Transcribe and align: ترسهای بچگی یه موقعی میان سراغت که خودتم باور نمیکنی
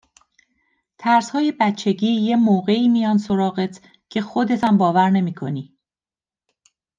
ترسهای 0.97 1.51
بچگی 1.59 2.07
یه 2.07 2.35
موقعی 2.35 2.87
میان 2.87 3.17
سراغت 3.17 3.81
که 4.09 4.21
خودتم 4.21 4.77
باور 4.77 5.09
نمیکنی 5.09 5.77